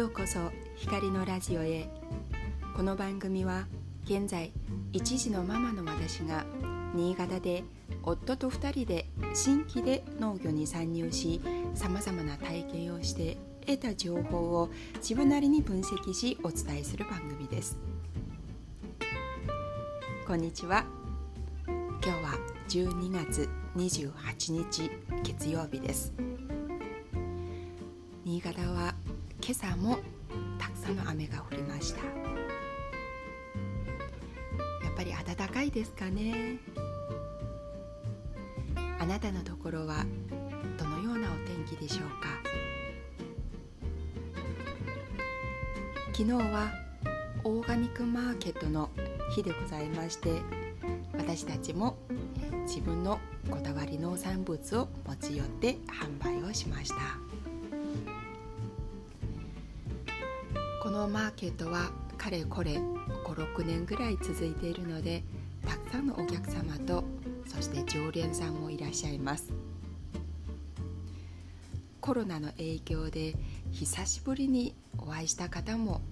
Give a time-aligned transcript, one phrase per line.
[0.00, 1.86] ようこそ光のラジオへ。
[2.74, 3.66] この番組は
[4.04, 4.50] 現在
[4.94, 6.46] 一児のママの私が
[6.94, 7.64] 新潟で
[8.02, 11.42] 夫と2人で新規で農業に参入し
[11.74, 13.36] さまざまな体験をして
[13.66, 14.70] 得た情報を
[15.02, 17.78] 自分なりに分析しお伝えする番組です。
[20.26, 20.86] こんにちは。
[21.66, 22.38] 今日は
[22.70, 24.90] 12月28日
[25.22, 26.14] 月曜日です。
[28.24, 28.94] 新潟は
[29.50, 29.98] 今朝も
[30.60, 32.04] たくさんの雨が降りました。
[32.04, 32.04] や
[34.92, 36.58] っぱり暖かいですかね。
[39.00, 40.06] あなたのところは
[40.78, 42.28] どのようなお天気でしょうか。
[46.16, 46.70] 昨日は
[47.42, 48.90] オーガニックマーケットの
[49.34, 50.42] 日でございまして
[51.14, 51.96] 私たちも
[52.68, 53.18] 自分の
[53.50, 57.29] こだわり農産物を持ち寄って販売をしました。
[61.00, 65.22] のマーケットはかれこれ56年ぐらい続いているので
[65.66, 67.04] たくさんのお客様と
[67.46, 69.50] そして常連さんもいらっしゃいます。
[72.02, 73.34] コロナの影響で
[73.72, 76.02] 久しぶりにお会いした方も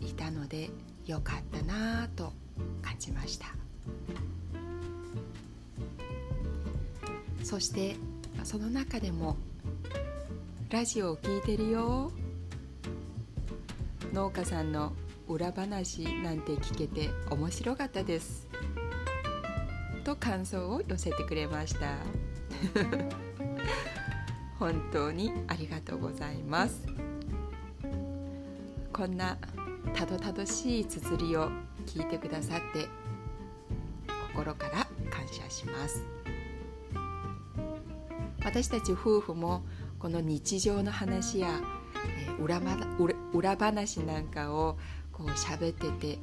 [0.00, 0.70] いたので
[1.06, 2.32] よかったなぁと
[2.82, 3.46] 感じました。
[7.42, 7.96] そして
[8.44, 9.36] その中でも
[10.70, 12.12] ラジオを聴いてるよ。
[14.14, 14.92] 農家さんの
[15.26, 18.46] 裏話なんて聞けて面白かったです。
[20.04, 21.96] と感想を寄せてくれました。
[24.56, 26.86] 本当にありがとうございます。
[28.92, 29.36] こんな
[29.92, 31.50] たどたどしい綴りを
[31.84, 32.86] 聞いてくださって
[34.32, 36.04] 心から感謝します。
[38.44, 39.64] 私たち夫婦も
[39.98, 41.60] この日常の話や、
[42.38, 42.60] 裏
[43.32, 44.76] 裏話なんかを
[45.12, 46.18] こう喋ってて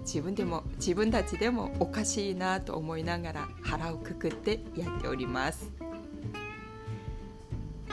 [0.00, 5.70] 自分でも自分たちでもおかしいなと思いながら腹をくくってやっております。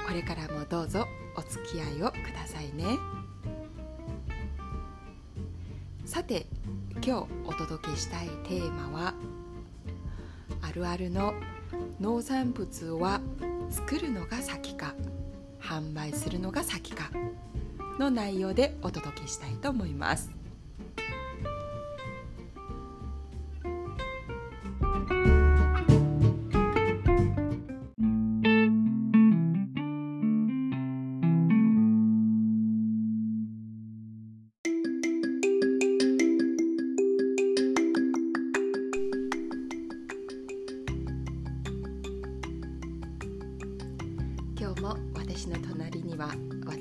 [0.07, 1.05] これからもどうぞ
[1.37, 2.97] お付き合いをくださいね。
[6.03, 6.47] さて
[7.05, 9.13] 今日お届けしたいテーマは
[10.63, 11.35] あるあるの
[12.01, 13.21] 農産物は
[13.69, 14.95] 作るのが先か
[15.61, 17.11] 販売するのが先か。
[17.99, 20.29] の内容でお届けしたいと思います。
[44.57, 46.33] 今日も私の隣には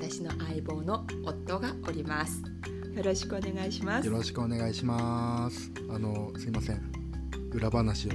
[0.09, 2.41] 私の相棒の夫がおります。
[2.95, 4.07] よろしくお願いします。
[4.07, 5.71] よろしくお願いします。
[5.87, 6.81] あのすいません。
[7.51, 8.11] 裏話を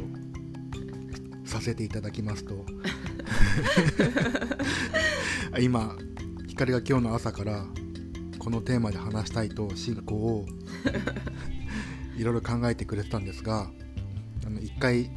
[1.45, 2.67] させていただきますと。
[5.63, 5.97] 今
[6.49, 7.65] 光が今日の朝から
[8.41, 10.47] このテーマで話したいと進行を
[12.19, 13.71] いろいろ考えてくれてたんですが
[14.45, 15.13] あの一回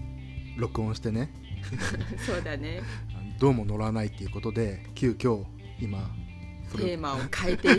[0.57, 1.33] 録音してね。
[2.23, 2.83] そうだね。
[3.39, 5.43] どうも乗らないっていうことで急遽
[5.81, 6.07] 今
[6.75, 7.69] テーマを変えて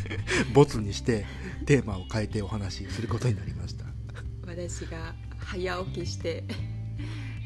[0.54, 1.26] ボツにして
[1.66, 3.84] テーマを変えてお話しすることになりました。
[4.46, 6.44] 私が早起きして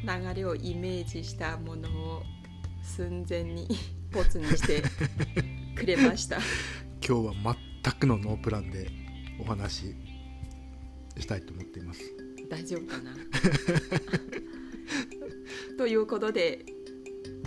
[0.04, 2.22] 流れをイメージしたものを
[2.82, 3.68] 寸前に
[4.12, 4.82] ボツにして
[5.76, 6.38] くれました。
[7.06, 8.88] 今日は全くのノープランで
[9.40, 9.94] お話し
[11.19, 12.00] したいと思っています。
[12.48, 13.12] 大丈夫かな？
[15.78, 16.64] ということで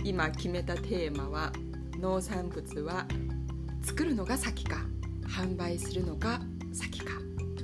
[0.04, 1.52] 今決めたテーマは
[1.98, 3.06] 農産物は
[3.86, 4.84] 作るのが先か。
[5.28, 6.40] 販売するのが
[6.72, 7.12] 先か。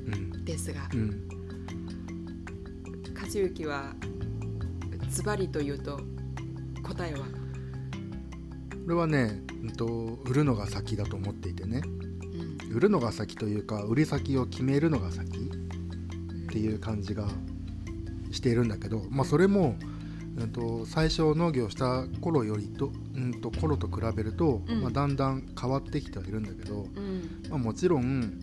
[0.07, 0.45] うん。
[0.45, 0.89] ですが。
[0.95, 1.29] うん。
[3.13, 3.95] 和幸は
[5.11, 6.01] ズバリというと
[6.85, 7.19] 答えは？
[7.21, 7.27] こ
[8.89, 9.87] れはね、うんと、
[10.25, 11.83] 売るのが先だと思っていてね。
[11.85, 12.77] うん。
[12.77, 17.27] 売るのが先というか売り先を決めるのが先っていう感じが
[18.31, 19.92] しているんだけど、まあ、それも、うん、
[20.53, 24.83] と最初農業した頃よりと,、うん、と頃と比べると、うん。
[24.83, 27.51] まあ、だんだん変わってきてはいるんだけど、うん。
[27.51, 28.41] まあ、もちろん、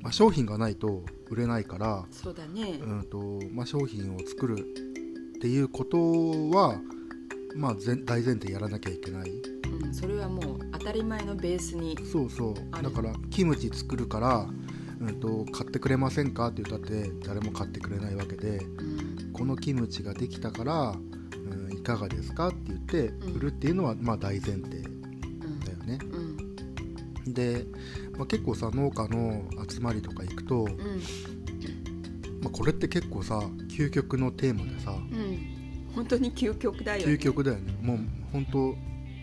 [0.00, 2.78] まあ、商品がないと売れないから、そうだね。
[2.80, 5.98] うんとまあ、商品を作るっていうこと
[6.50, 6.80] は、
[7.56, 9.30] まあ、前大前提やらなきゃいけない。
[9.30, 9.94] うん。
[9.94, 12.82] それはもう当たり前のベースにそうそう。
[12.82, 14.48] だからキムチ作るから、
[15.00, 18.58] うん、と買ってくれませんかって言ったって誰も買ってくれないわけで。
[18.58, 23.34] うんこのキムチができたから、うん、いかがですかって言ってうん。
[23.34, 24.90] 売るっていうのは、まあ、大前提だよ
[25.82, 25.86] うん。
[25.86, 25.98] ね
[27.26, 27.34] うん。
[27.34, 27.66] で、
[28.16, 30.70] まあ、結構さ農家の集まりとか行くと、うん。
[32.40, 33.38] まあ、これって結構さ
[33.68, 35.92] 究極のテーマでさうん。
[35.94, 37.12] 本当に究極だよね。
[37.12, 37.76] 究極だよね。
[37.82, 37.98] もう
[38.32, 38.74] 本当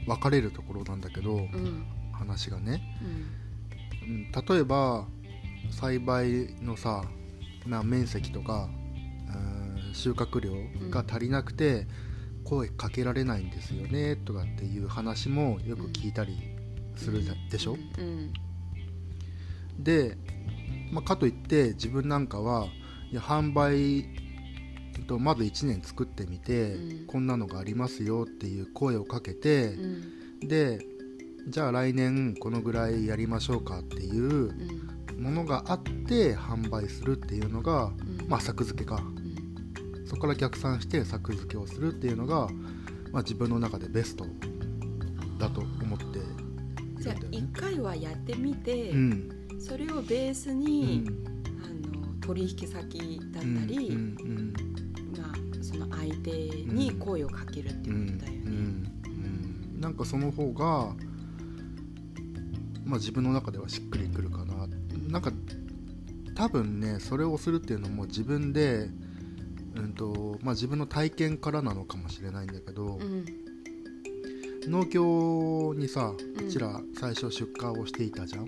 [0.05, 1.85] 分かれるところなんだけど、うん。
[2.11, 2.83] 話がね、
[4.03, 4.09] うん。
[4.09, 5.07] うん、例えば
[5.71, 7.03] 栽培のさ、
[7.65, 8.82] まあ、面積とかうん
[9.93, 10.51] 収穫量
[10.89, 11.87] が足りなくて
[12.43, 16.37] 声かけられないんですよねとかっていう話もよく聞いたり
[16.95, 18.33] するでしょ、うん。
[19.79, 20.17] で、
[20.91, 22.67] まあ、かといって自分なんかは
[23.11, 24.05] いや販売
[25.07, 27.07] とまず1年作ってみて、うん。
[27.07, 30.47] こんなのがありますよっていう声をかけてう、ん。
[30.47, 30.85] で
[31.47, 34.49] じゃあ来年このぐらいやりましょうかっていう
[35.09, 35.23] うん。
[35.23, 38.27] ものがあって販売するっていうのが、うん。
[38.27, 38.95] まあ作付けか。
[39.17, 39.22] うん
[40.13, 42.47] そこから逆算して作付けをするっていうのが、
[43.11, 44.27] まあ、自分の中でベスト
[45.39, 46.21] だと思ってい
[46.99, 47.49] じゃあるんだよね。
[47.51, 47.59] 一。
[47.59, 49.29] 回はやってみて、うん。
[49.59, 51.07] それをベースうに、ん。
[51.63, 53.67] あの取引先だったうん。
[53.67, 54.53] り、うん。
[55.17, 58.41] まあ、その相手に声をかけるってうんいうことだよね。
[58.45, 58.51] うん。
[59.73, 59.81] うん。
[59.81, 60.93] なんかその方が、
[62.85, 64.67] まあ、自分の中ではしっくりくるかな。
[65.09, 65.31] なんか
[66.35, 68.89] 多分ねそれをするっていうのも自分で、
[69.75, 73.25] うんとまあ、自分の体験からなのかもしれないんだけど、うん。
[74.69, 78.45] 農協にさうちら最初出荷をしていたじゃん、あ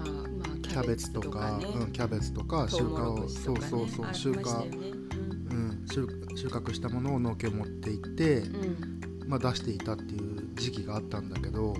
[0.00, 1.66] まあ、キャベツとかね。
[1.66, 3.28] うん、キャベツとか収穫をね。
[3.28, 4.92] そうそうそうあ収穫、
[5.50, 6.06] うん、収
[6.36, 8.56] 収穫したものを農協持って行って、うん。
[8.56, 8.58] う
[8.88, 8.92] ん
[9.32, 11.74] まあ、出していたっていう時期があったんだけど、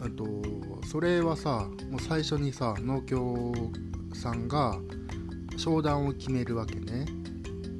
[0.00, 0.42] あと
[0.86, 3.52] それはさもう最初にさ農協
[4.14, 4.78] さんが
[5.58, 7.04] 商談を決めるわけね。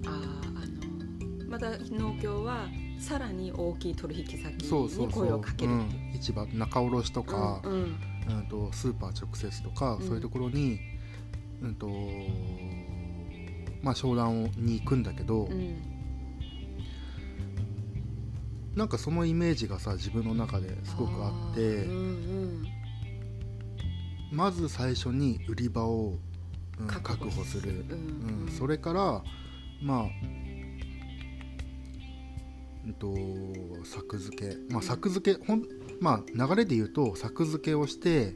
[0.05, 2.67] あーあのまた農協は
[2.99, 5.25] さらに大きい取引先そうそうそう。
[5.25, 6.13] に声をかけるっていう。
[6.15, 7.81] うん、市場仲卸とか、うんうん。
[7.81, 10.07] うんとスーパー直接とか、うん。
[10.07, 10.81] そういうところに、
[11.63, 11.89] うんと
[13.81, 15.77] まあ、商談をに行くんだけど、うん。
[18.75, 22.67] なんかそのイメージがさ自分の中ですごくあってーうん。
[24.33, 26.19] まず最初に売り場を、
[26.81, 28.47] うん確確保保する、うん。
[28.47, 29.23] うん、それから
[29.83, 30.03] まあ
[32.85, 33.15] うんと
[33.85, 35.63] 作付け、まあ、作付けほん、
[36.01, 38.35] まあ、流れで言うと作付けをして、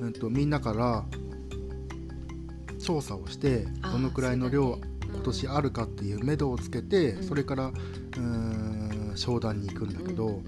[0.00, 1.04] うん、とみんなから
[2.82, 4.78] 調査をしてどのくらいの量、
[5.12, 7.22] 今年あるかっていう目処をつけて、うん。
[7.22, 10.34] それからうーん商談に行くんだけど、うん。
[10.34, 10.44] うん。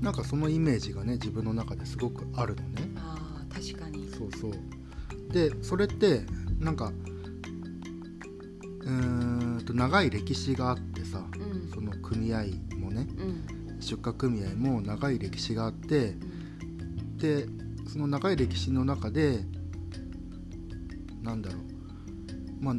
[0.00, 2.87] なんかそのイメージがね自分の中ですごくあるのね。
[4.18, 4.52] そうそう。
[5.32, 6.22] でそれって
[6.58, 6.92] なんか
[8.80, 11.70] うーんと長い歴史があってさうん。
[11.72, 12.44] その組合
[12.76, 13.80] もねうん。
[13.80, 17.16] 出荷組合も長い歴史があってうん。
[17.18, 17.46] で
[17.86, 19.44] その長い歴史の中で
[21.22, 21.62] なんだろう。
[22.60, 22.74] まあ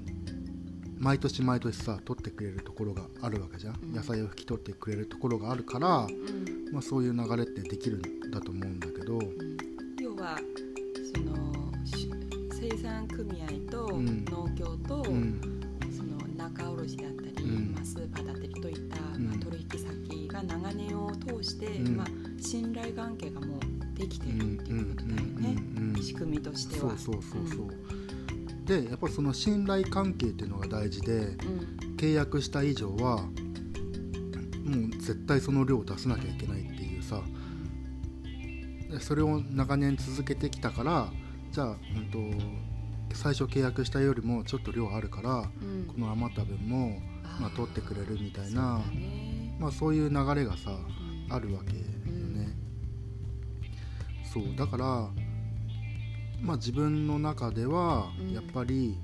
[0.98, 3.94] 毎年毎年さ取ってくれるところがあるわけじゃん、うん。
[3.94, 6.74] 野菜を引き取ってくれるところがあるから、うん。
[6.74, 9.58] まあ、そういう流れってできるんだと思うんだけど、うん。
[10.02, 10.38] 要は
[13.10, 14.26] 組合とうん。
[14.26, 15.42] 農協と、うん。
[15.96, 17.74] その仲卸だったり、うん。
[17.74, 19.28] まあ、スーパーだったりといった、うん。
[19.28, 21.98] まあ、取引先が長年を通して、うん。
[21.98, 22.08] まあ、
[22.42, 26.98] 信頼関係がもうできてうんるっていうことだよね、仕組みとしては。
[26.98, 27.70] そうそうそうそう、
[28.66, 31.90] でやっぱりその信頼関係っていうのが大事でうん。
[32.00, 37.22] 契約した以上はもう絶対その量を出さなきゃいけないっていうさ
[38.90, 41.12] でそれを長年続けてきたから
[41.52, 42.20] じゃあ、うん、と
[43.14, 45.86] 最初契約したよりもちょっと量あるからうん。
[45.88, 47.00] この余った分も、
[47.40, 49.58] まあ、取ってくれるみたいなそうだね。
[49.60, 51.34] まあ、そういう流れがさうん。
[51.34, 52.56] あるわけよね。
[54.34, 54.86] そうだから、
[56.42, 58.32] まあ、自分の中ではうん。
[58.34, 58.98] やっぱり、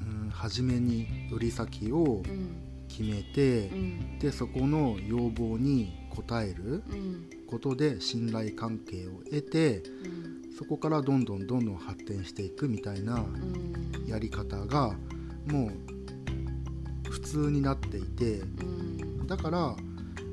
[0.00, 2.62] うん、初めに売り先をうん。
[2.88, 4.18] 決めてう、ん。
[4.20, 7.30] でそこの要望に応えるうん。
[7.46, 14.06] ことで信頼関係を得てうんそこからどんどんどんどん発展していくみたいなうん。
[14.06, 14.94] やり方が
[15.48, 19.26] もう普通になっていてうん。
[19.26, 19.76] だから、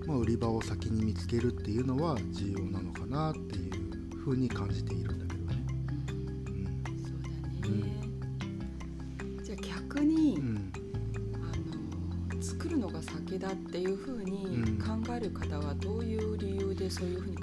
[0.06, 5.66] まあ、売り場を先に見つけるっていうのは重要なのかなっていうふうに感じているんだけどね。
[7.62, 10.72] そうじゃあ逆に、うん。
[11.36, 14.78] あの作るのが先だっていうふうにうん。
[14.78, 17.43] 考える方はどういう理由でそういうふうに考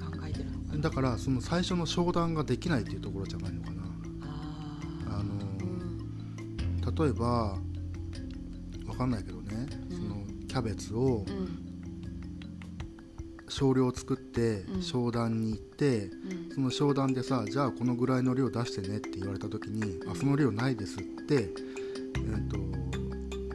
[0.80, 3.82] だからその最初の商談ができないっていうところじゃないのかな。
[5.18, 7.58] あのうん例えば
[8.87, 9.96] わかんないけどね、うん。
[9.96, 10.16] その
[10.49, 11.66] キャベツをうん。
[13.49, 14.82] 少量作ってうん。
[14.82, 16.54] 商談に行って、うん。
[16.54, 21.50] その商談でさじゃあこのぐらいの量出してねって言われた時に、あその量ないですって、
[22.16, 22.56] うん、と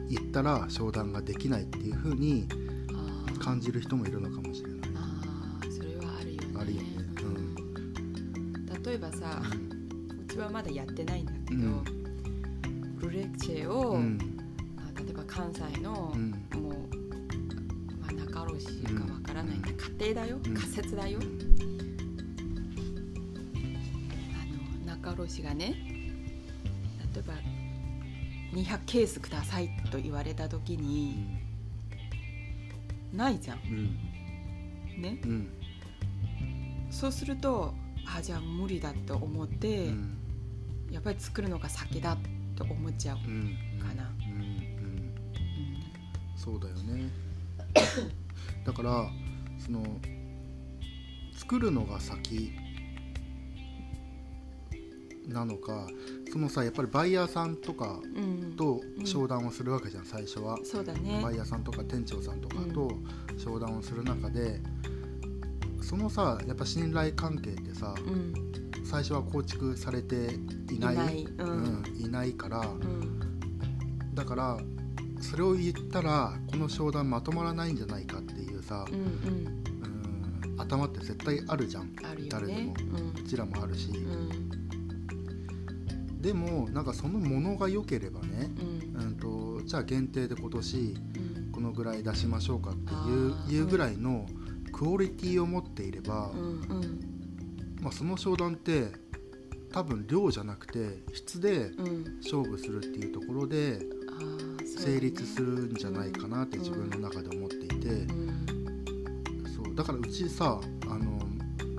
[0.08, 2.48] 言ったら商談ができないっていう風に
[3.38, 4.75] 感じる人もいるのかもしれない。
[10.66, 11.84] だやってないんだけど、うん
[12.98, 14.18] ルレクチェを、うん。
[14.78, 16.30] あ例えば関西の、うん。
[16.60, 16.72] もう、
[18.00, 20.54] まあ、中卸かわからない家庭だよ、うん。
[20.54, 21.20] 仮説だよ、
[24.32, 25.74] あの中卸がね
[27.14, 27.34] 例えば
[28.58, 31.10] 200ケースくださいと言われた時うに、
[33.12, 33.16] ん。
[33.16, 33.58] ないじゃん。
[33.58, 33.60] う
[34.98, 35.02] ん。
[35.02, 35.20] ね。
[35.22, 35.48] うん。
[36.90, 37.74] そうすると
[38.06, 40.16] あじゃあ無理だと思って、うん
[40.90, 42.16] やっぱり作るのが先だ
[42.56, 43.56] と思っちゃう、うん。
[43.78, 44.32] かなうん。
[44.32, 44.40] うん。
[44.40, 45.14] うん。
[46.36, 47.10] そうだよね。
[48.64, 49.10] だから
[49.58, 49.82] その
[51.34, 52.52] 作るのが先
[55.28, 55.88] なのか
[56.32, 58.56] そのさやっぱりバイヤーさんとかうん。
[58.56, 61.20] と商談をするわけじゃん最初は、そうだね。
[61.22, 62.90] バイヤーさんとか店長さんとかと
[63.36, 64.62] 商談をする中で、
[65.82, 68.34] そのさやっぱ信頼関係ってさうん
[68.88, 70.34] 最初は構築されて
[70.72, 70.94] いない。
[70.94, 71.24] いない。
[71.38, 71.48] うん。
[71.48, 71.52] う
[71.82, 72.60] んいないから。
[72.60, 73.20] うん。
[74.14, 74.58] だから
[75.20, 79.02] それを言ったらこの商談まとまらないんじゃないかっていうさ、うんうん。
[79.02, 79.08] う
[79.50, 79.66] ん
[80.58, 81.92] 頭って絶対あるじゃん。
[82.02, 82.58] あるよ誰でも。
[82.58, 82.74] ね
[83.18, 84.50] うちらもあるし、うん。
[86.22, 88.50] でもなんかそのものが良ければね、
[88.96, 89.02] うん。
[89.02, 90.80] うん、とじゃあ限定で今年う
[91.40, 91.52] ん。
[91.52, 94.26] このぐらい出しましょうかってあいうーいうぐらいの
[94.72, 96.44] クオリティを持っていれば、うんう
[96.80, 97.15] ん
[97.86, 98.88] まあ、その商談って
[99.72, 102.18] 多分量じゃなくて質でうん。
[102.20, 103.78] 勝負するっていうところで
[104.66, 109.44] 成立するんじゃないかなって自分の中で思っていて、うん。
[109.54, 109.72] そう。
[109.76, 111.20] だからうちさあの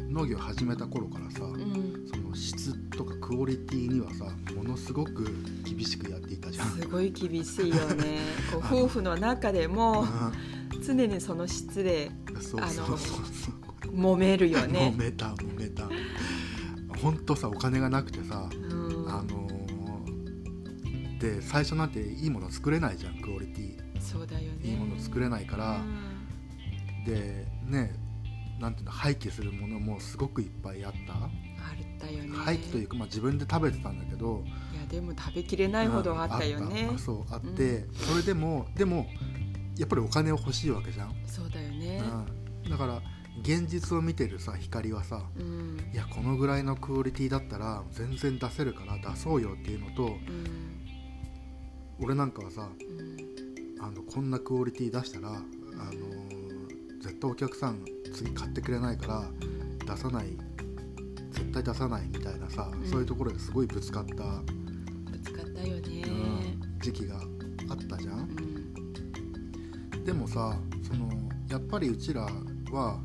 [0.10, 2.08] 農業始めた頃からさ、うん。
[2.10, 5.26] その質とかクオリティにはさものすごく
[5.66, 6.68] 厳しくやっていたじゃん。
[6.70, 8.20] すごい厳しいよね。
[8.50, 10.06] こう夫婦の中でも
[10.86, 12.12] 常にその質で
[13.98, 15.57] 揉めるよ揉ねめた揉めた
[17.02, 19.10] ほんとさお金がなくてさ、うん。
[19.10, 19.48] あのー
[21.20, 24.00] で最初なんていいもの作れないじゃんクオリティ。
[24.00, 24.58] そうだよね。
[24.64, 25.82] いいもの作れないから、
[27.06, 27.96] でね
[28.60, 32.30] なんていうの廃棄するものもすごくいっぱいあった、あったよね。
[32.38, 34.44] 廃棄というか、まあ、自分で食べてたんだけど。
[34.74, 36.84] いやでも食べきれないほどあったよね。
[36.84, 37.00] うんあった。
[37.00, 39.08] そうあって、それでもでも
[39.76, 42.00] やっぱりお金を欲しいわけじゃん、そうだよね。
[42.66, 43.02] うん、だから
[43.42, 45.78] 現実を見てるさ光はさうん。
[45.94, 50.86] いやこのぐらいのクオリティだったら全然出せるから出そうよっていうのとうん。
[52.00, 53.18] 俺なんかはさうん。
[53.80, 56.48] あのこんなクオリティ出したら、あのー
[57.00, 59.24] 絶対お客さん次買ってくれないから
[59.96, 60.36] 出さない
[61.32, 62.88] 絶対出さないみたいなさ、うん。
[62.88, 64.14] そういうところですごいぶつかった、
[65.12, 66.04] ぶつかったよね。
[66.08, 66.80] うん。
[66.82, 67.16] 時期が
[67.70, 68.28] あったじゃん。
[70.04, 71.10] でもさその
[71.50, 72.22] やっぱりうちら
[72.72, 73.00] は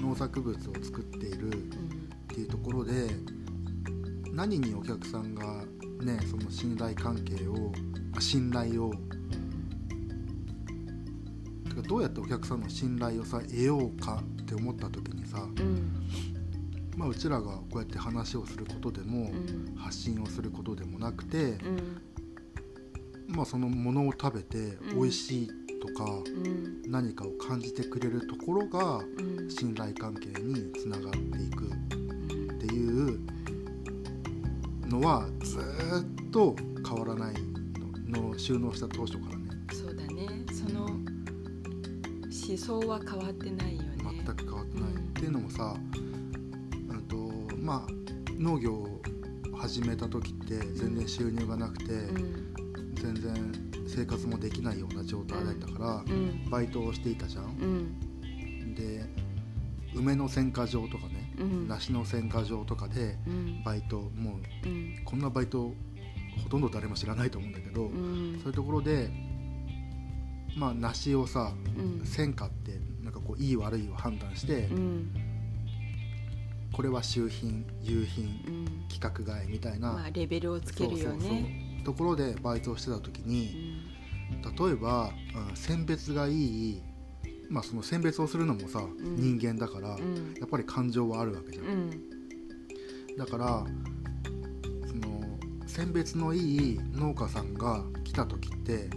[0.00, 1.56] 農作物を作っているっ
[2.28, 3.08] ていうところで
[4.32, 5.64] 何にお客さんが
[6.02, 7.72] ねその信頼関係を
[8.16, 8.92] あ信頼を
[11.90, 16.06] どうやってお客さんの信頼をさ得ようかって思った時にさ、うん。
[16.96, 19.74] まあ、うちらがこうやって話をすることでも、うん。
[19.76, 23.34] 発信をすることでもなくて、うん。
[23.34, 25.02] まあ、そのものを食べてうん。
[25.02, 26.82] 美味しいとか、うん。
[26.90, 29.50] 何かを感じてくれるところがうん。
[29.50, 32.58] 信頼関係につながっていくっうん。
[32.58, 33.20] ていう
[34.86, 36.54] のはずーっと
[36.86, 37.34] 変わらない
[38.10, 39.50] のの収納した当初からね。
[39.72, 40.28] そうだね。
[40.52, 41.00] その思
[42.56, 44.22] 想は変わってないよね。
[44.24, 44.98] 全く変わってない、うん。
[44.98, 47.16] っていうのもさ、うんと
[47.56, 47.92] まあ、
[48.38, 49.00] 農業を
[49.56, 52.94] 始めた時って全然収入がなくて、うん。
[52.94, 53.69] 全然
[54.00, 56.48] 生活もできないような状態だったから、うん。
[56.48, 58.74] バイトをしていたじゃん、うん。
[58.74, 59.04] で
[59.94, 61.68] 梅の選果場とかね、うん。
[61.68, 63.62] 梨の選果場とかでうん。
[63.62, 65.02] バイトもううん。
[65.04, 65.74] こんなバイト
[66.42, 68.38] ほとんど誰も知らないと思うんだけど、うん。
[68.38, 69.10] そういうところで
[70.56, 72.06] まあ梨をさうん。
[72.06, 75.14] 選果ってなんかこういい悪いを判断して、うん。
[76.72, 78.64] これは周品夕品うん。
[78.88, 81.82] 規格外みたいな、まあレベルをつけるよね。
[81.84, 83.79] ところでバイトをしてた時うに、ん
[84.58, 85.12] 例えば、
[85.50, 86.82] うん選別がいい
[87.48, 89.16] まあその選別をするのもさ、ん。
[89.16, 90.34] 人間だから、うん。
[90.38, 93.16] やっぱり感情はあるわけじゃん、うん。
[93.16, 93.64] だから
[94.86, 98.88] その選別のいい農家さんが来た時って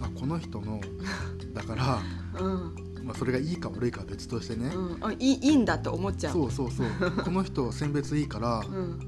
[0.00, 0.80] あこの人の
[1.52, 2.02] だから
[2.40, 2.74] うん。
[3.04, 6.32] まあそれがいいか悪いかは別としてね、うん、あいいいいんだと思っちゃう。
[6.32, 6.88] そうそうそう。
[7.22, 8.98] この人選別いいからってうん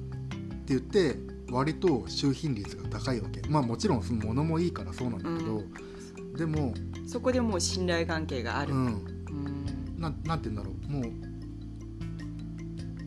[0.67, 1.17] 言って
[1.51, 3.41] 割と収品率が高いわけ。
[3.49, 5.63] まあもちろんその物もいいからそうなんだけど、
[6.37, 6.75] でも、
[7.07, 10.01] そこでもう信頼関係がある、うん、うん。
[10.01, 10.93] なんなんて言うんだろう。
[10.93, 11.13] もう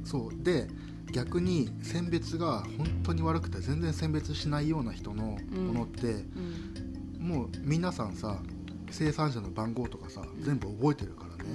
[0.04, 0.44] そう。
[0.44, 0.68] で
[1.12, 7.28] 逆に選別が本当に悪くて全然選別しないような人のものって、うん。
[7.28, 8.40] もう皆さんさ
[8.90, 11.54] 生産者の番号とかさ全部覚えてるからうね、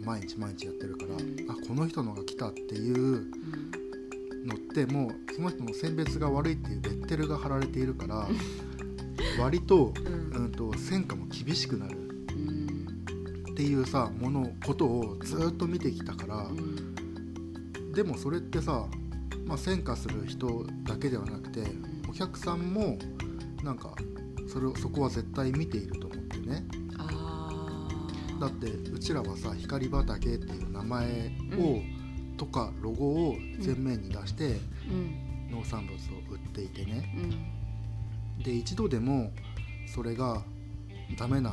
[0.00, 0.04] ん。
[0.04, 3.30] 毎日毎日やってるから、うんあこの人のが来たっていううん
[4.44, 8.28] のってもうその人の選別が悪いっていうレッテルが貼られているから
[9.38, 10.44] 割と,、うん。
[10.44, 11.96] うん、と戦果も厳しくなる。
[11.96, 13.46] うん。
[13.52, 17.92] っていうさものことをずっと見てきたから、うん。
[17.92, 18.86] でもそれってさ、
[19.46, 21.64] まあ、戦果する人だけではなくて
[22.08, 22.98] お客さんも
[23.62, 23.94] なんか
[24.48, 26.64] それをそこは絶対見ていると思ってね。
[28.40, 31.06] だってうちらはさ光畑っていう名前
[31.56, 31.80] を、
[32.36, 34.56] とかロゴを前面に出して
[34.88, 35.50] うん。
[35.50, 35.98] 農産物を
[36.32, 37.12] 売っていてね。
[38.38, 38.42] うん。
[38.42, 39.30] で一度でも
[39.86, 40.42] それが
[41.16, 41.50] ダメな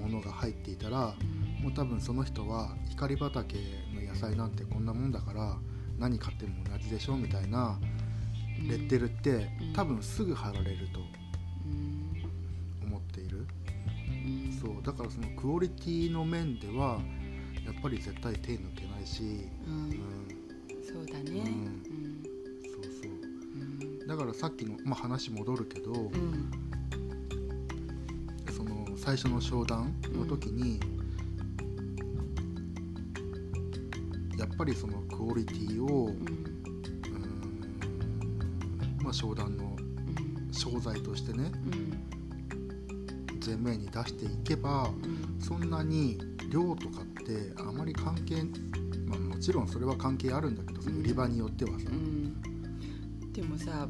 [0.00, 1.14] ものが入っていたら
[1.60, 3.56] もう多分その人は光畑
[3.94, 5.56] の野菜なんてこんなもんだから
[5.98, 7.78] 何買っても同じでしょみたいな
[8.68, 9.72] レッテルってうん。
[9.74, 11.00] 多分すぐ貼られると
[11.66, 12.86] うん。
[12.86, 13.46] 思っている。
[14.46, 14.52] うん。
[14.52, 16.98] そうだからそのクオリティの面では
[17.66, 19.88] やっぱり絶対手抜けないし、ううん。
[19.90, 20.28] ん、
[20.92, 21.30] そうだね。
[21.30, 21.38] うん。
[21.38, 22.22] うん。
[22.64, 23.12] そうそう。
[23.54, 26.50] うんだからさっきの、まあ、話戻るけど、うん。
[28.56, 30.80] その最初の商談の時に、
[34.38, 36.14] やっぱりそのクオリティを、
[39.02, 40.52] まあ、商談のうん。
[40.52, 41.98] 商材としてねうん。
[43.44, 45.40] 前面に出していけばうん。
[45.40, 46.18] そんなに
[46.50, 48.87] 量とかってあまり関係、まあ、
[49.38, 53.32] もちろんそれは関係あるんだけどその売り場によってはさ、うん。
[53.32, 53.88] でもさな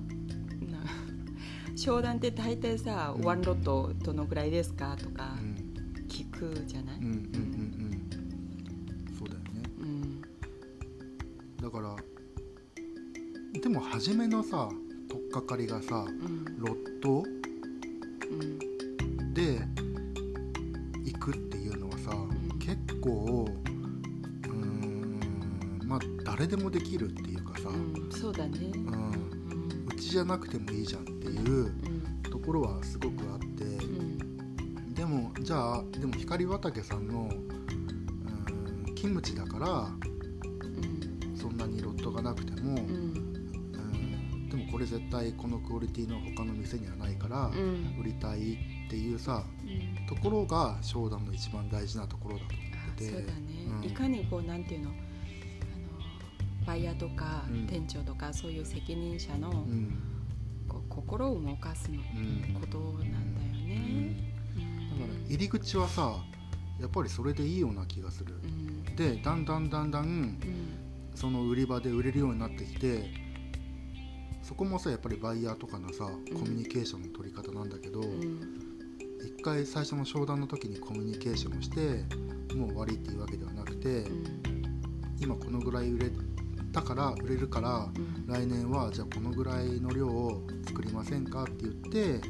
[1.75, 3.25] 商談って大体さ、うん。
[3.25, 6.05] ワンロットどのぐらいですかとかうん。
[6.07, 8.11] 聞くじゃない、うんうんうんうん。
[9.19, 9.63] そうだよね。
[9.81, 10.21] うん。
[11.63, 11.97] だから
[13.59, 14.69] でも初めのさ
[15.09, 16.45] 取っかかりがさうん。
[16.59, 17.25] ロット
[18.31, 18.35] う
[19.25, 19.33] ん。
[19.33, 19.67] で
[26.49, 28.71] でもできるっていうかさ、うんそうだね。
[28.75, 29.87] うん。
[29.87, 32.23] うちじゃなくてもいいじゃんっていううん。
[32.31, 33.65] ところはすごくあって。
[33.65, 34.95] うん。
[34.95, 39.89] でもじゃあでも光畑さんのうーんキムチだから
[41.37, 42.75] そんなにロットがなくても、
[44.51, 47.97] でもこれ絶対このクオリティの他の店にはないからうん。
[48.01, 48.55] 売りたい
[48.87, 50.07] っていうさうん。
[50.07, 53.11] ところが商談の一番大事なところだと思あってて。
[53.11, 53.35] そうだね、
[53.83, 53.89] うん。
[53.89, 54.91] いかにこうなんていうの
[56.69, 57.67] バイヤーとかうん。
[57.67, 59.67] 店長とかそういう責任者の
[60.91, 63.69] 心を動かすことなんだようん。
[63.69, 64.35] ね。
[65.01, 66.23] だから入り口はさ
[66.79, 68.35] やっぱりそれでいいような気がする。
[68.35, 68.85] うん。
[68.97, 70.39] でだんだんだんだんうん。
[71.15, 73.11] その売り場で売れるようになってきて
[74.43, 78.41] そこもさやっぱりバイヤーとかのさコミュニケーションの取り方なんだけど、うん。
[79.25, 82.05] 一回最初の商談の時にコミュニケーションをして
[82.55, 84.25] もう終わりっていうわけではなくて、うん。
[85.21, 86.11] 今このぐらい売れ
[86.81, 88.27] たから売れるからうん。
[88.27, 92.21] 来年はじゃあこのぐらいの量を作りませんかって言って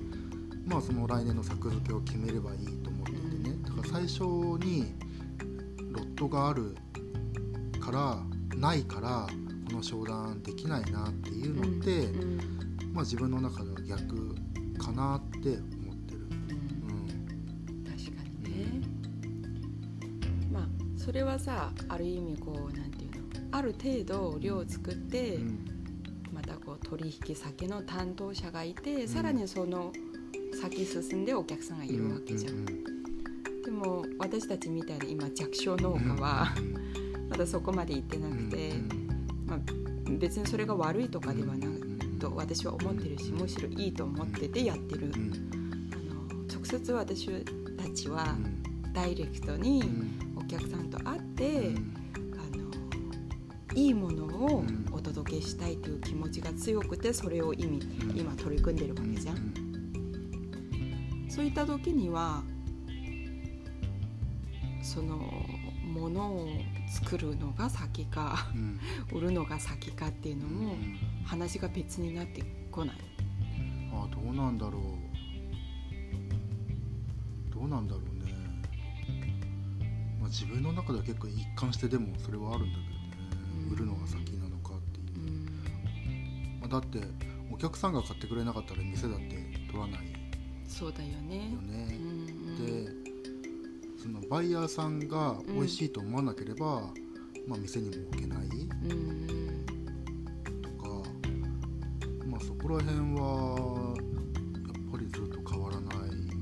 [0.67, 3.57] まあその来年の作付けを決めればいいと思っていてね。
[3.63, 4.23] だから最初
[4.65, 4.95] に
[5.93, 6.77] ロットがある
[7.81, 8.23] から
[8.57, 9.27] ないから
[9.69, 12.39] この商談できないなっていうのって、うん。
[12.93, 14.35] まあ自分の中では逆
[14.79, 16.21] かなって思ってる。
[16.21, 17.85] うん。
[17.85, 18.87] 確かにね。
[20.51, 22.88] まあそれはさある意味こうなんていうの？
[23.51, 25.65] ある程度量を作って、うん。
[26.33, 29.93] またこう取引先の担当者がいて、さらにその
[30.61, 32.55] 先進んでお客さんがいるわけじゃん。
[32.55, 32.99] うん
[33.69, 36.55] でも私たちみたいな今弱小農家は、
[37.29, 38.73] まだそこまで行ってなくて、
[39.47, 39.61] まあ、
[40.19, 41.71] 別にそれが悪いとかではない
[42.19, 45.33] と私は思ってるしむしろいいと思っててやってる、うん
[45.93, 45.97] あ
[46.33, 47.29] の直接私
[47.77, 48.93] たちはうん。
[48.95, 50.39] ダイレクトにうん。
[50.39, 51.75] お客さんと会って、
[53.79, 54.89] いいものをうん。
[54.91, 57.81] お届けしたいという気持ちが強くてそれを意味
[58.17, 59.55] 今取り組んでるわけじゃん。
[61.29, 62.43] そういった時には
[64.83, 65.17] その
[65.85, 66.49] ものを
[66.89, 68.81] 作るのが先かうん。
[69.17, 70.75] 売るのが先かっていうのも
[71.25, 72.97] 話が別になってこない。
[73.93, 74.83] あどうなんだろう。
[77.55, 78.35] どうなんだろうね。
[80.25, 82.99] あ、自分の中では結構一貫してでもそれはあるんだけど
[83.73, 85.17] 売るのが先なのかっていう。
[85.17, 87.01] う、んまあ、だって
[87.53, 89.37] お客さんが買ってくれなかったら店だって
[89.71, 90.19] 取らない
[90.69, 91.51] そうだよね。
[91.51, 93.09] よね、うんで
[94.01, 96.83] そのバイヤーさんが美味しいと思わなければ、
[97.49, 98.49] まあ、店にも置けない。
[100.63, 101.03] とか、
[102.27, 106.35] まあ、そこら辺はやっぱりずっと変わらないよね、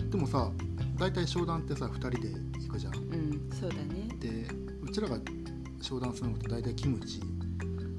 [0.00, 0.52] うん、でもさ
[0.96, 2.28] 大体商談ってさ2人で
[2.60, 2.94] 行くじゃん。
[2.94, 3.27] うん
[3.60, 4.08] そうだね。
[4.20, 4.46] で
[4.82, 5.18] うちらが
[5.80, 7.20] 商談するのって大体キムチ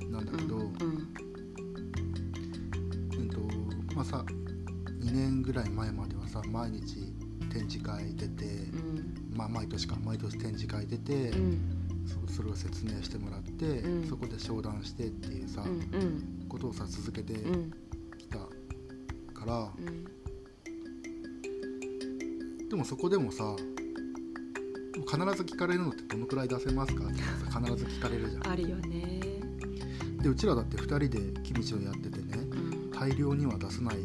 [0.09, 0.69] なんだけど、うんうん。
[3.17, 3.39] うんと
[3.95, 4.23] まあさ
[5.01, 7.13] 2年ぐらい前まではさ毎日
[7.51, 9.35] 展示会出て、うん。
[9.35, 11.59] まあ毎年か毎年展示会出て、うん。
[12.27, 14.07] そそれを説明してもらって、うん。
[14.07, 16.45] そこで商談してっていうさ、うんうん。
[16.47, 17.71] ことをさ続けてうん。
[18.17, 20.05] きたから、うん。
[22.69, 23.55] でもそこでもさ
[25.09, 27.15] 必ず聞かれるのってどのくらい出せますかって
[27.51, 28.47] さ必ず聞かれるじゃん。
[28.47, 29.19] あるよね。
[30.21, 32.91] でうちらだって2人でキムチをやっててねうん。
[32.91, 34.01] 大量には出せないう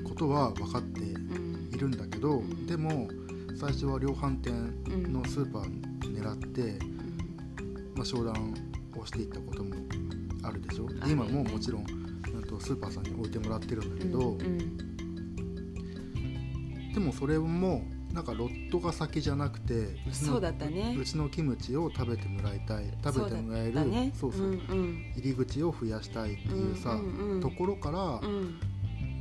[0.00, 1.70] んことは分かってうん。
[1.72, 2.66] いるんだけど、ん。
[2.66, 3.08] でも
[3.58, 4.52] 最初は量販店
[4.90, 5.12] うん。
[5.12, 6.78] のスーパー狙って、
[7.96, 8.54] まあ、商談
[8.96, 9.74] をしていったことも
[10.44, 11.86] あるでしょ、で今ももちろん
[12.34, 14.76] うんとスーパーさんに置いてもらってるんだけど、うん。
[16.92, 20.96] でもそれもなんかロットが先じゃなくてうちのそうだったね。
[21.00, 25.12] うちのキムチを食べてもらいたい食べてもらえるそうそう、うんうん。
[25.16, 28.60] 入り口を増やしたいっていうさ、うんうんうんところから、うん。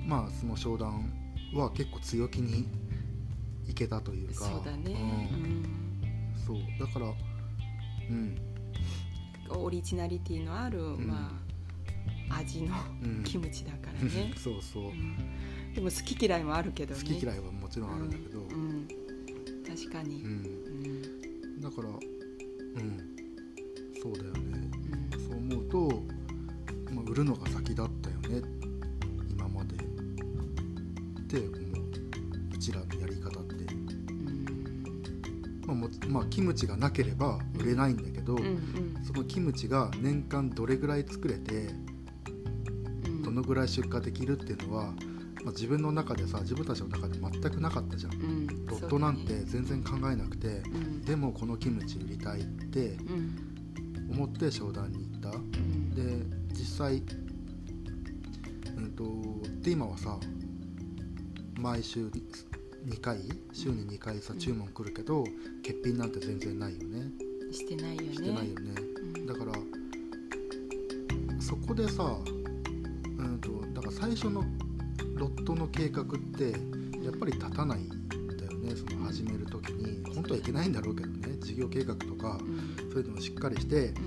[0.05, 1.13] まあその商談
[1.53, 2.67] は結構強気に
[3.67, 4.45] いけたというか。
[4.45, 4.91] そうだね。
[4.91, 6.35] うん。
[6.45, 6.57] そう。
[6.79, 7.09] だからう
[8.13, 8.15] ん。
[8.15, 8.37] うん
[9.53, 11.07] オリジナリティのあるん。
[11.07, 11.29] ま
[12.29, 12.73] あ味の
[13.03, 13.23] うん。
[13.23, 13.71] キムチだ
[14.05, 14.33] ね。
[14.37, 15.15] そうそう、うん。
[15.73, 17.01] でも好き嫌いもあるけどね。
[17.01, 18.47] 好き嫌いはもちろんあるんだけど、うん。
[18.47, 18.87] うん。
[19.67, 20.23] 確かに。
[21.59, 23.11] だからうん。
[24.01, 24.69] そうだよね。
[25.13, 25.19] うん。
[25.19, 26.03] そう思うと、
[26.93, 28.41] まあ、売るのが先だったよね。
[29.29, 29.75] 今まで。
[29.75, 29.79] っ
[31.27, 31.59] て思う。
[32.53, 35.61] うちらのやり方って、うん。
[35.65, 39.03] まあもまあ、キムチがなければ売れないんだけど、うんうん。
[39.03, 41.69] そのキムチが年間どれぐらい作れて
[43.41, 44.85] のぐらい出荷できるっていうのは、
[45.43, 48.13] まあ、自分の中でさ自分たちの中で全くなかったじゃん。
[48.13, 51.01] うんロットなんて全然考えなくて、うん。
[51.01, 54.11] でもこのキムチ売りたいってうん。
[54.11, 55.37] 思って商談に行った。
[55.37, 55.89] うん。
[55.95, 57.03] で実際
[58.77, 59.03] うんと
[59.61, 60.17] で今はさ
[61.59, 62.07] 毎週
[62.85, 63.19] 2回
[63.53, 64.39] 週に2回さうん。
[64.39, 65.23] 注文来るけど、
[65.65, 67.11] 欠品なんて全然ないよね。
[67.51, 68.13] してないよね。
[68.13, 68.75] してないよね。
[69.15, 69.25] うん。
[69.25, 69.53] だから
[71.41, 72.17] そこでさ
[74.01, 74.43] 最初の
[75.15, 76.53] ロットの計画って
[77.05, 77.87] やっぱり立たないん
[78.35, 78.75] だよね。
[78.75, 80.03] その始める時に。
[80.15, 81.37] 本当はいけないんだろうけどね。
[81.39, 82.75] 事業計画とかうん。
[82.91, 84.03] そういうのをしっかりしてうん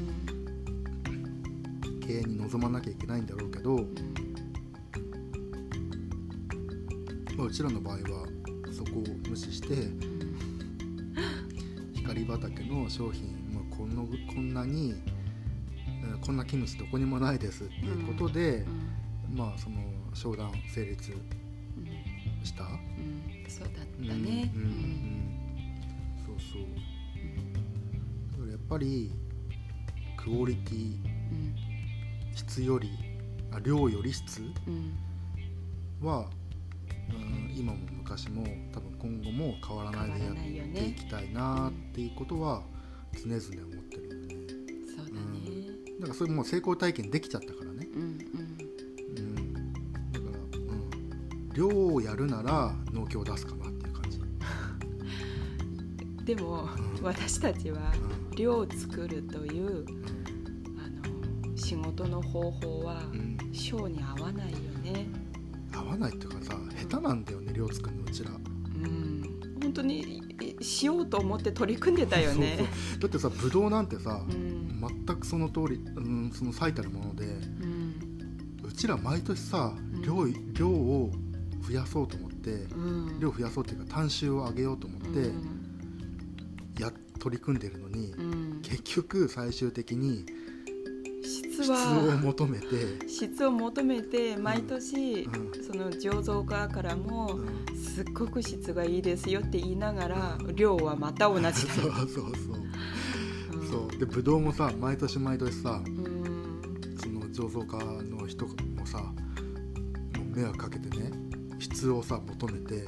[2.00, 3.94] 経営に臨まなきゃいけないんだろうけど、うん。
[7.36, 8.26] まあ、うちらの場合は
[8.72, 9.76] そこを無視して
[11.94, 15.02] 光畑の商品、まあ、このこんなに、うん
[16.20, 18.83] こんなキムチどこにもないですっていうことで、うん
[19.34, 19.76] まあその
[20.14, 21.16] 商談成立う
[21.80, 22.64] んした？
[22.64, 23.44] うん。
[23.48, 23.72] そうだっ
[24.06, 24.24] たうん。
[24.24, 24.62] ねうん。
[24.62, 24.70] うん。
[26.24, 26.62] そうそう。
[28.32, 29.10] だからやっぱり
[30.16, 31.54] クオリティうん
[32.34, 32.90] 質より
[33.52, 34.92] あ量より質うん。
[36.00, 36.28] は、
[37.10, 42.62] うん、今も昔も多分今後も変わらないでやっていねきたいなっていうことは
[43.14, 44.10] 常々思ってる
[44.96, 45.20] そうだね。
[46.00, 48.18] だからそれもう成功体験できちゃったからね、うんうん、
[51.54, 54.22] 量をやるなら農協を出すかなっていう感じ、う
[56.22, 57.02] んでもうん。
[57.02, 57.92] 私たちは
[58.30, 58.36] うん。
[58.36, 59.86] 量を作るといううん
[60.78, 65.08] あの仕事の方法はうん、性に合わないよね。
[65.72, 68.30] 合わないっていうかさ下手なんだよね量作るのうちら。
[68.30, 69.40] うん。
[69.62, 72.68] 本当にえしようと思って取り組んでたよね。
[72.98, 74.80] だってさブドウなんてさ、うん。
[75.06, 77.26] 全くその通り、うん、その最たるもので
[78.62, 80.02] うちら毎年さうん。
[80.02, 81.12] 量,、量を
[81.66, 83.20] 増やそうと思ってうん。
[83.20, 85.74] 量増やそうっていうか単収を上げようと思ってうん。
[86.78, 88.60] や取り組んでるのに、うん。
[88.62, 90.26] 結局最終的に
[91.22, 95.64] 質を求めて、質を求めて毎年、うん。
[95.64, 97.76] その醸造家からもうん。
[97.76, 102.24] すっごく質がいいですよって言いながら量はまた同じだ そうそうそう、
[103.60, 103.68] うん。
[103.68, 103.98] そう。
[103.98, 106.96] でブドウもさ毎年毎年さうん。
[107.00, 109.12] その醸造家の人もさ
[110.34, 111.23] 迷惑かけてね
[111.64, 112.84] 質をさ求めて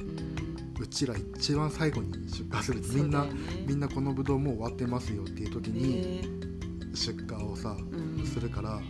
[0.79, 2.83] うちら一番最後に出荷する。
[2.93, 3.27] みんな、
[3.67, 7.83] みんなこのブドウもう終わってますよっていう時にね出荷をさ、う
[8.23, 8.27] ん。
[8.27, 8.81] するからな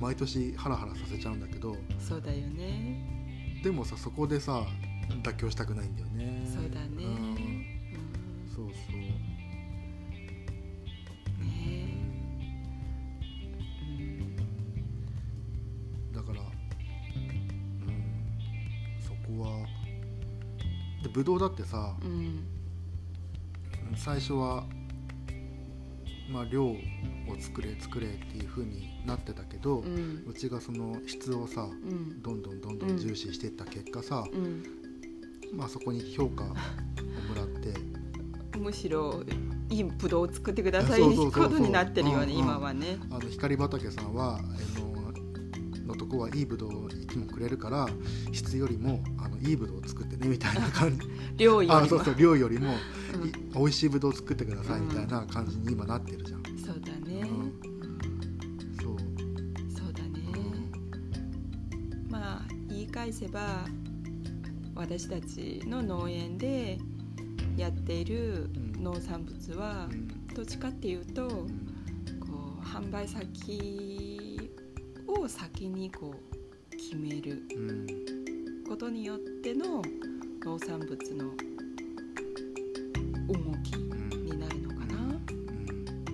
[0.00, 3.60] 毎年ハラハラさせちゃうんだけどそうだよね。
[3.62, 4.66] でもさそこでさ
[5.22, 6.48] 妥協したくないんだよね。
[6.52, 6.88] そうだね。
[6.96, 7.64] うん。
[8.54, 8.96] そうそう
[21.18, 22.10] ブドウだってさうん。
[22.10, 22.44] うん
[23.96, 24.64] 最初は、
[26.30, 26.76] まあ、量を
[27.40, 32.22] 作れ作れっていう風になってたけど、ううんちがその質をさうん。
[32.22, 34.62] どんどんどんどん重視していった結果さ、うん。
[35.56, 36.54] まあ、そこに評価をも
[37.34, 37.74] らって
[38.58, 39.24] むしろ
[39.70, 41.48] いいブドウを作ってくださいそうそうそうそう。
[41.48, 42.98] ことになってるよね今はね。
[43.10, 44.42] あの光畑さんはあ
[44.78, 44.97] の
[45.88, 47.88] のとこはいいブドウをいつもくれるから
[48.32, 51.08] 質よりもあのいいブドウを作ってねみたいな感じ。
[51.36, 51.76] 量よりも。
[51.76, 52.74] あそうそう量よりも、
[53.14, 53.28] うん。
[53.28, 58.96] い美味しいブドウを作ってくださいみたいな感じに今なってるじゃん、そうだね、うそう、
[59.70, 60.70] そうだね、
[62.08, 63.66] まあ言い返せば
[64.74, 66.78] 私たちの農園で
[67.56, 68.82] やっているうん。
[68.82, 70.08] 農産物はうん。
[70.34, 71.46] どっちかっていうとこ
[72.60, 73.97] う販売先
[75.08, 77.42] を先にこう決める。
[77.56, 77.86] うん
[78.68, 79.82] ことによっての
[80.44, 81.24] 農産物の
[83.26, 84.94] 動きうんになるのかな。
[84.96, 85.20] うん。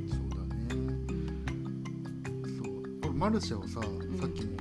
[0.08, 0.66] そうだね。
[0.70, 3.00] うんそう。
[3.00, 3.82] これマルシェをさ、ん。
[4.16, 4.56] さっきも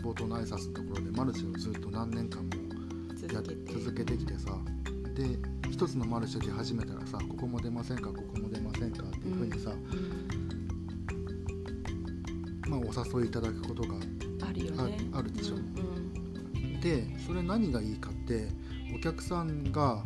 [0.00, 2.50] 冒頭の挨拶のところでマルシェをずっと何年間も
[3.32, 3.72] や続けて。
[3.72, 4.56] 続けてきてさ
[5.14, 5.38] で
[5.70, 9.72] 一つのマルシェで始めたらさここも出ませんかここも出ませんかっていうふうにさ、
[12.66, 13.94] まあ、お誘いいただくことが
[14.48, 14.98] あるよね。
[15.12, 15.56] ああるでしょ。
[15.56, 16.04] うん
[16.84, 18.48] でそれ何がいいかって
[18.94, 20.04] お客さんが、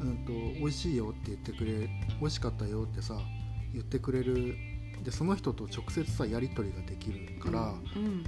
[0.00, 1.86] うん、と美味しいよって言ってくれ
[2.18, 3.14] 美味しかったよってさ
[3.74, 4.56] 言ってくれる。
[5.04, 8.24] でその人と直接さやり取りができるから、うん。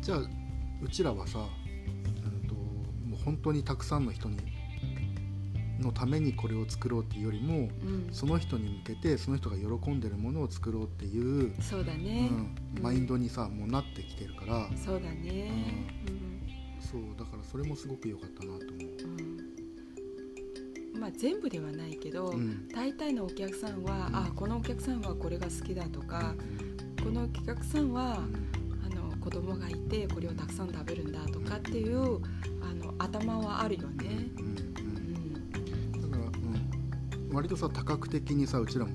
[0.00, 0.18] じゃあ
[0.80, 4.36] うちらはさ、うん、ともう本当にたくさんの人に
[5.80, 8.08] のためにこれを作ろうっていうよりもうん。
[8.12, 12.28] その人に向けてその人が喜んでるものを作ろうっていう、そうだうね。
[12.28, 14.68] ん、マインドにさもうなってきてるから。
[14.76, 15.50] そうだね。
[16.80, 18.76] そうだからそれもすごく良かったなと思
[20.94, 20.98] う。
[20.98, 22.68] まあ全部ではないけど、うん。
[22.68, 24.16] 大体のお客さんは、うん。
[24.16, 26.34] あこのお客さんはこれが好きだとか、
[27.02, 28.14] このお客さんは、
[28.84, 32.20] あの子供がいてこれをたくさん食べるんだとかっていう
[32.62, 34.30] あの頭はあるよね。
[34.38, 34.45] うん、
[37.36, 38.92] 割とさ多角的にさうちらも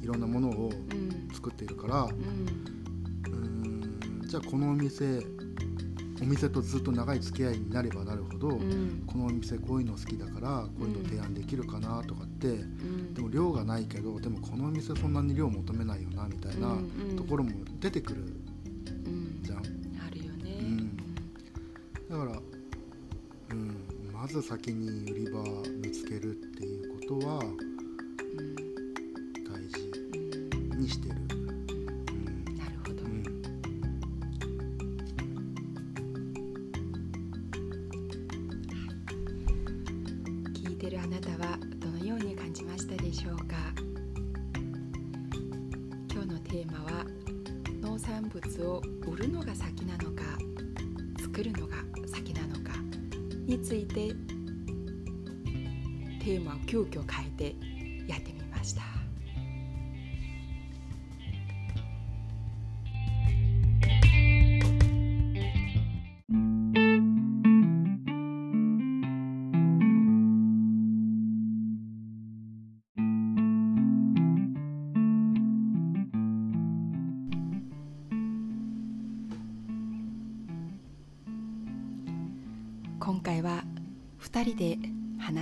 [0.00, 1.28] いろんなものをうん。
[1.34, 2.12] 作っているからうん。
[3.32, 5.24] うんじゃあこのお店
[6.22, 9.02] お店とずっと長い付き合いになればなるほど、うん。
[9.08, 13.12] このお店こういうの好きだからこういうの提案できるかなとかって、うん。
[13.14, 17.16] でも量がないけどでもこのお店そんなに量求めないよなみたいなうんうん。
[17.16, 18.22] ところも出てくる
[19.04, 19.58] うんじゃん。
[19.58, 19.62] あ
[20.12, 20.58] るよね。
[20.60, 20.96] うん。
[22.08, 22.40] だから、
[23.50, 23.76] うん、
[24.12, 25.42] まず先に売り場
[25.82, 27.54] 見つけるっていうことはうん。
[29.44, 29.78] 大事
[30.72, 31.14] うんにしてる。
[31.14, 32.44] うん。
[32.56, 33.02] なるほど。
[33.04, 33.22] うん。
[40.52, 43.44] 聞いてるあなたはどのように感じましたでしょうか？
[46.12, 47.06] 今日のテーマは
[47.82, 50.22] 農産物を売るのが先なのか
[51.20, 51.76] 作るのが
[52.08, 52.72] 先なのか
[53.46, 54.12] について
[56.26, 57.75] テーマを急遽変えて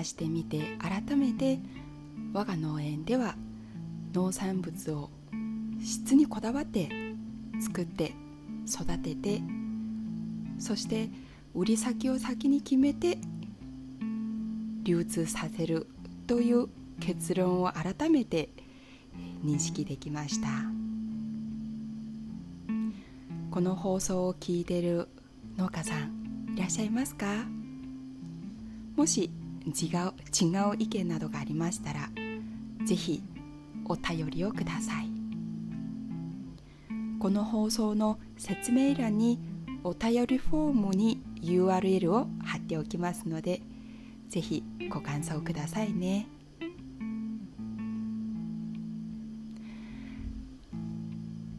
[0.04, 1.58] してみて改めて
[2.32, 3.34] 我が農園では
[4.12, 5.10] 農産物を
[5.82, 6.88] 質にこだわって
[7.60, 8.12] 作って
[8.66, 9.42] 育てて
[10.58, 11.08] そして
[11.54, 13.18] 売り先を先に決めて
[14.82, 15.88] 流通させる
[16.26, 16.68] という
[17.00, 18.50] 結論を改めて
[19.44, 20.48] 認識できました。
[23.50, 25.08] この放送を聞いてる
[25.56, 27.44] 農家さんいらっしゃいますか？
[28.96, 29.30] もし
[29.66, 32.10] 違う違う意見などがありましたら
[32.84, 33.22] ぜひ
[33.86, 35.08] お便りをください。
[37.18, 39.38] この放送の説明欄に
[39.82, 43.62] お便りフォームに URL を貼っておきますので
[44.28, 46.26] ぜひご感想くださいね。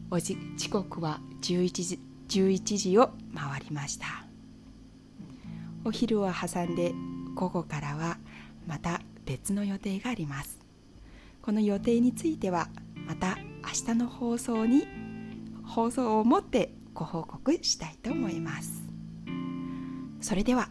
[0.08, 4.06] おじ時刻は11時 ,11 時を回りました。
[5.84, 6.92] お昼を挟んで
[7.36, 8.18] 午後からは
[8.66, 10.58] また別の予定があります。
[11.42, 12.68] この予定については
[13.06, 14.88] また明日の放送に
[15.64, 18.82] 放送をもってご報告したいと思います。
[20.20, 20.70] それでは